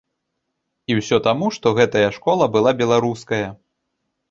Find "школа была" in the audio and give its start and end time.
2.17-2.75